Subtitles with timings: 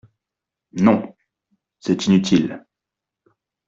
[0.73, 1.13] Non,
[1.79, 2.65] c’est inutile.